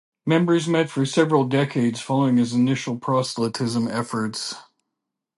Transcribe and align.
Members 0.25 0.67
met 0.67 0.89
for 0.89 1.05
several 1.05 1.45
decades 1.47 1.99
following 2.01 2.37
his 2.37 2.53
initial 2.53 2.97
proselytism 2.97 3.87
efforts. 3.87 4.55